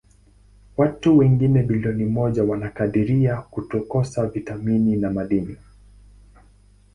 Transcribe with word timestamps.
Watu 0.77 1.17
wengine 1.17 1.63
bilioni 1.63 2.05
moja 2.05 2.43
wanakadiriwa 2.43 3.41
kukosa 3.41 4.25
vitamini 4.27 4.95
na 4.95 5.11
madini. 5.11 5.57